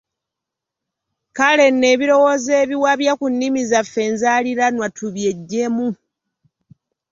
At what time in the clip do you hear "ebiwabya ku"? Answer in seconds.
2.63-3.25